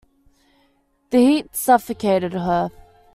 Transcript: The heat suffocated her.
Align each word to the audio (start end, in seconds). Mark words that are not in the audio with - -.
The 1.11 1.19
heat 1.19 1.55
suffocated 1.55 2.33
her. 2.33 2.71